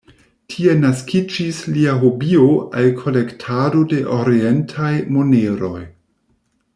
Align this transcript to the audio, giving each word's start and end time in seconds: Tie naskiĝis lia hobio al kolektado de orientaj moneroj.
Tie 0.51 0.71
naskiĝis 0.83 1.59
lia 1.75 1.93
hobio 2.05 2.47
al 2.81 2.89
kolektado 3.03 3.85
de 3.95 4.01
orientaj 4.17 4.91
moneroj. 5.19 5.77